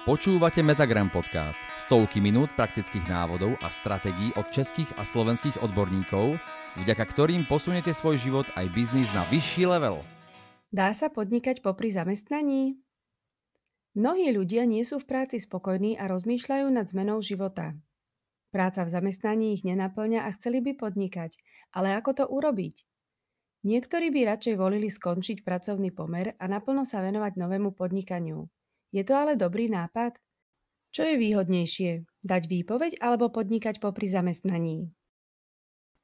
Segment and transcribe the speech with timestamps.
[0.00, 1.60] Počúvate Metagram podcast.
[1.76, 6.40] Stovky minút praktických návodov a stratégií od českých a slovenských odborníkov,
[6.80, 10.00] vďaka ktorým posuniete svoj život aj biznis na vyšší level.
[10.72, 12.80] Dá sa podnikať popri zamestnaní?
[13.92, 17.76] Mnohí ľudia nie sú v práci spokojní a rozmýšľajú nad zmenou života.
[18.56, 21.36] Práca v zamestnaní ich nenaplňa a chceli by podnikať,
[21.76, 22.88] ale ako to urobiť?
[23.68, 28.48] Niektorí by radšej volili skončiť pracovný pomer a naplno sa venovať novému podnikaniu.
[28.90, 30.18] Je to ale dobrý nápad?
[30.90, 31.90] Čo je výhodnejšie,
[32.26, 34.90] dať výpoveď alebo podnikať popri zamestnaní?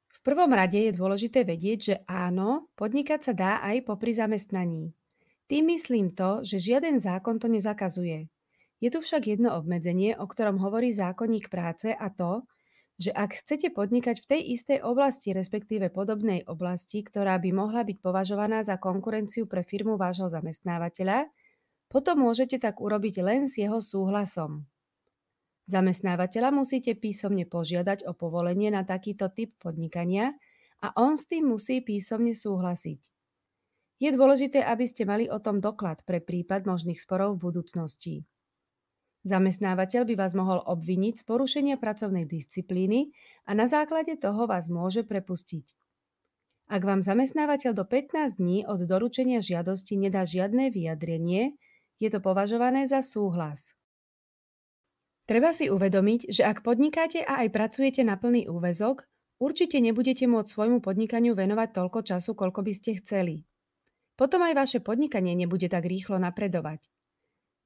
[0.07, 4.95] V prvom rade je dôležité vedieť, že áno, podnikať sa dá aj popri zamestnaní.
[5.51, 8.31] Tým myslím to, že žiaden zákon to nezakazuje.
[8.79, 12.47] Je tu však jedno obmedzenie, o ktorom hovorí zákonník práce a to,
[12.97, 17.97] že ak chcete podnikať v tej istej oblasti, respektíve podobnej oblasti, ktorá by mohla byť
[18.01, 21.29] považovaná za konkurenciu pre firmu vášho zamestnávateľa,
[21.87, 24.67] potom môžete tak urobiť len s jeho súhlasom.
[25.67, 30.31] Zamestnávateľa musíte písomne požiadať o povolenie na takýto typ podnikania
[30.79, 33.11] a on s tým musí písomne súhlasiť.
[33.97, 38.15] Je dôležité, aby ste mali o tom doklad pre prípad možných sporov v budúcnosti.
[39.27, 43.11] Zamestnávateľ by vás mohol obviniť z porušenia pracovnej disciplíny
[43.43, 45.75] a na základe toho vás môže prepustiť.
[46.71, 51.59] Ak vám zamestnávateľ do 15 dní od doručenia žiadosti nedá žiadne vyjadrenie,
[51.97, 53.73] je to považované za súhlas.
[55.27, 59.03] Treba si uvedomiť, že ak podnikáte a aj pracujete na plný úvezok,
[59.43, 63.43] určite nebudete môcť svojmu podnikaniu venovať toľko času, koľko by ste chceli.
[64.15, 66.87] Potom aj vaše podnikanie nebude tak rýchlo napredovať.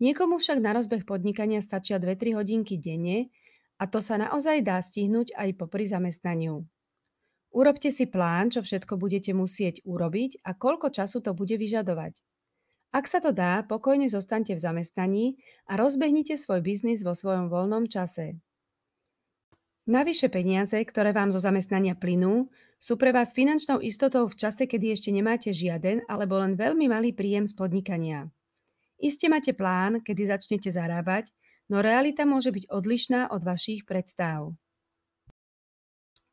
[0.02, 3.30] Niekomu však na rozbeh podnikania stačia 2-3 hodinky denne
[3.78, 6.66] a to sa naozaj dá stihnúť aj popri zamestnaniu.
[7.54, 12.26] Urobte si plán, čo všetko budete musieť urobiť a koľko času to bude vyžadovať.
[12.92, 15.26] Ak sa to dá, pokojne zostaňte v zamestnaní
[15.64, 18.36] a rozbehnite svoj biznis vo svojom voľnom čase.
[19.88, 24.92] Navyše peniaze, ktoré vám zo zamestnania plynú, sú pre vás finančnou istotou v čase, kedy
[24.94, 28.28] ešte nemáte žiaden alebo len veľmi malý príjem z podnikania.
[29.02, 31.34] Iste máte plán, kedy začnete zarábať,
[31.72, 34.54] no realita môže byť odlišná od vašich predstav.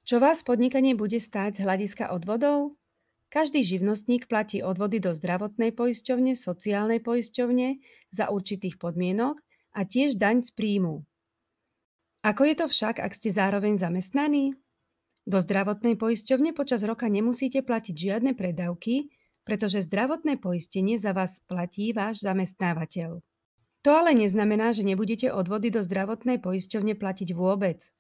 [0.05, 2.77] Čo vás podnikanie bude stáť z hľadiska odvodov?
[3.29, 7.77] Každý živnostník platí odvody do zdravotnej poisťovne, sociálnej poisťovne
[8.09, 9.37] za určitých podmienok
[9.77, 11.05] a tiež daň z príjmu.
[12.25, 14.57] Ako je to však, ak ste zároveň zamestnaní?
[15.29, 19.13] Do zdravotnej poisťovne počas roka nemusíte platiť žiadne predávky,
[19.45, 23.21] pretože zdravotné poistenie za vás platí váš zamestnávateľ.
[23.85, 27.93] To ale neznamená, že nebudete odvody do zdravotnej poisťovne platiť vôbec.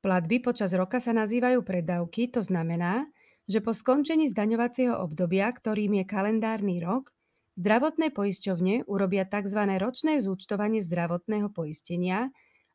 [0.00, 3.08] Platby počas roka sa nazývajú predávky, to znamená,
[3.44, 7.12] že po skončení zdaňovacieho obdobia, ktorým je kalendárny rok,
[7.60, 9.60] zdravotné poisťovne urobia tzv.
[9.78, 12.32] ročné zúčtovanie zdravotného poistenia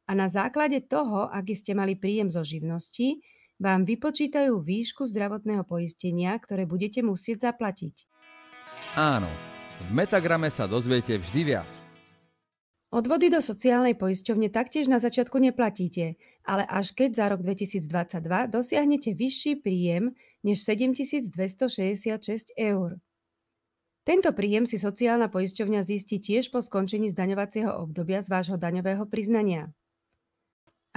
[0.08, 3.22] a na základe toho, aký ste mali príjem zo živnosti,
[3.59, 8.08] vám vypočítajú výšku zdravotného poistenia, ktoré budete musieť zaplatiť.
[8.96, 9.28] Áno,
[9.84, 11.89] v Metagrame sa dozviete vždy viac.
[12.90, 17.86] Odvody do sociálnej poisťovne taktiež na začiatku neplatíte, ale až keď za rok 2022
[18.50, 22.98] dosiahnete vyšší príjem než 7266 eur.
[24.10, 29.70] Tento príjem si sociálna poisťovňa zistí tiež po skončení zdaňovacieho obdobia z vášho daňového priznania.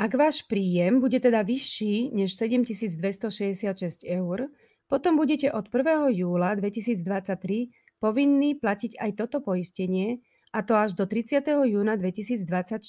[0.01, 4.49] Ak váš príjem bude teda vyšší než 7266 eur,
[4.89, 6.09] potom budete od 1.
[6.25, 7.69] júla 2023
[8.01, 11.43] povinní platiť aj toto poistenie, a to až do 30.
[11.49, 12.85] júna 2024.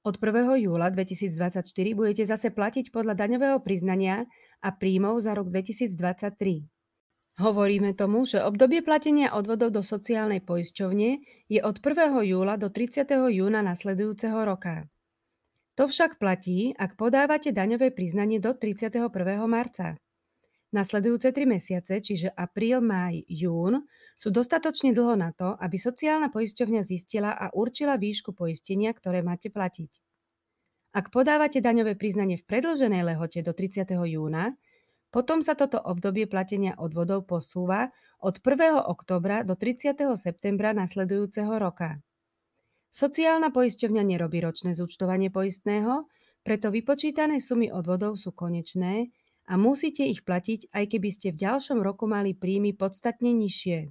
[0.00, 0.64] Od 1.
[0.64, 4.24] júla 2024 budete zase platiť podľa daňového priznania
[4.64, 6.64] a príjmov za rok 2023.
[7.40, 11.10] Hovoríme tomu, že obdobie platenia odvodov do sociálnej poisťovne
[11.48, 12.20] je od 1.
[12.28, 13.04] júla do 30.
[13.32, 14.88] júna nasledujúceho roka.
[15.80, 19.08] To však platí, ak podávate daňové priznanie do 31.
[19.48, 19.96] marca.
[20.70, 23.82] Nasledujúce tri mesiace, čiže apríl, máj, jún,
[24.14, 29.50] sú dostatočne dlho na to, aby sociálna poisťovňa zistila a určila výšku poistenia, ktoré máte
[29.50, 29.90] platiť.
[30.94, 33.82] Ak podávate daňové priznanie v predlženej lehote do 30.
[34.14, 34.54] júna,
[35.10, 37.90] potom sa toto obdobie platenia odvodov posúva
[38.22, 38.78] od 1.
[38.86, 40.06] oktobra do 30.
[40.14, 41.98] septembra nasledujúceho roka.
[42.94, 46.06] Sociálna poisťovňa nerobí ročné zúčtovanie poistného,
[46.46, 49.10] preto vypočítané sumy odvodov sú konečné
[49.50, 53.90] a musíte ich platiť, aj keby ste v ďalšom roku mali príjmy podstatne nižšie.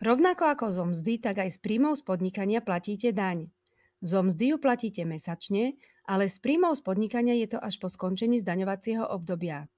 [0.00, 3.52] Rovnako ako zo mzdy, tak aj z príjmov z podnikania platíte daň.
[4.00, 5.76] Zo mzdy ju platíte mesačne,
[6.08, 9.68] ale z príjmov z podnikania je to až po skončení zdaňovacieho obdobia.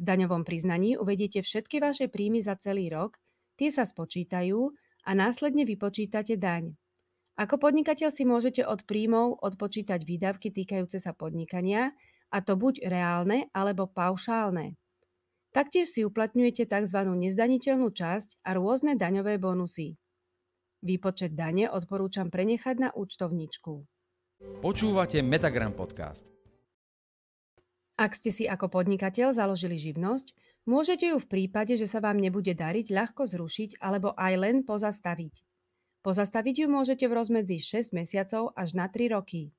[0.00, 3.20] V daňovom priznaní uvediete všetky vaše príjmy za celý rok,
[3.60, 4.72] tie sa spočítajú
[5.04, 6.72] a následne vypočítate daň.
[7.36, 11.92] Ako podnikateľ si môžete od príjmov odpočítať výdavky týkajúce sa podnikania,
[12.30, 14.78] a to buď reálne alebo paušálne.
[15.50, 16.98] Taktiež si uplatňujete tzv.
[17.02, 19.98] nezdaniteľnú časť a rôzne daňové bonusy.
[20.80, 23.84] Výpočet dane odporúčam prenechať na účtovničku.
[24.62, 26.24] Počúvate Metagram podcast.
[28.00, 30.32] Ak ste si ako podnikateľ založili živnosť,
[30.64, 35.44] môžete ju v prípade, že sa vám nebude dariť, ľahko zrušiť alebo aj len pozastaviť.
[36.00, 39.52] Pozastaviť ju môžete v rozmedzi 6 mesiacov až na 3 roky.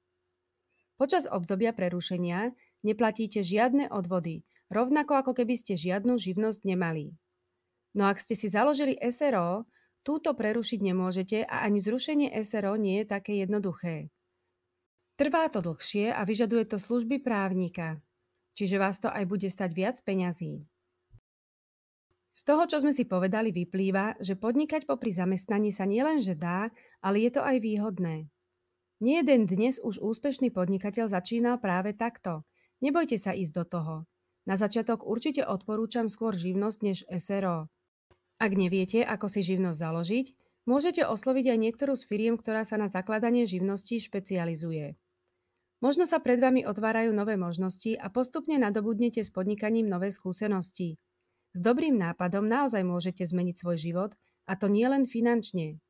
[1.02, 2.54] Počas obdobia prerušenia
[2.86, 7.18] neplatíte žiadne odvody, rovnako ako keby ste žiadnu živnosť nemali.
[7.98, 9.66] No ak ste si založili SRO,
[10.06, 14.14] túto prerušiť nemôžete a ani zrušenie SRO nie je také jednoduché.
[15.18, 17.98] Trvá to dlhšie a vyžaduje to služby právnika
[18.56, 20.62] čiže vás to aj bude stať viac peňazí.
[22.32, 26.72] Z toho, čo sme si povedali, vyplýva, že podnikať popri zamestnaní sa nielenže dá,
[27.04, 28.32] ale je to aj výhodné.
[29.02, 32.46] Nie jeden dnes už úspešný podnikateľ začínal práve takto.
[32.86, 33.96] Nebojte sa ísť do toho.
[34.46, 37.66] Na začiatok určite odporúčam skôr živnosť než SRO.
[38.38, 40.26] Ak neviete, ako si živnosť založiť,
[40.70, 44.94] môžete osloviť aj niektorú z firiem, ktorá sa na zakladanie živností špecializuje.
[45.82, 51.02] Možno sa pred vami otvárajú nové možnosti a postupne nadobudnete s podnikaním nové skúsenosti.
[51.58, 54.12] S dobrým nápadom naozaj môžete zmeniť svoj život,
[54.46, 55.82] a to nie len finančne.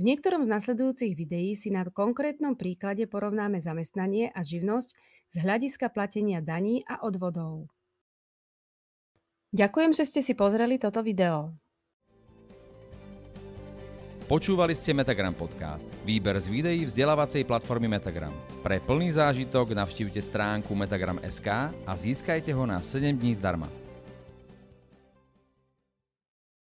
[0.00, 4.96] V niektorom z nasledujúcich videí si na konkrétnom príklade porovnáme zamestnanie a živnosť
[5.28, 7.68] z hľadiska platenia daní a odvodov.
[9.52, 11.52] Ďakujem, že ste si pozreli toto video.
[14.24, 18.32] Počúvali ste Metagram Podcast, výber z videí vzdelávacej platformy Metagram.
[18.64, 23.68] Pre plný zážitok navštívte stránku metagram.sk a získajte ho na 7 dní zdarma.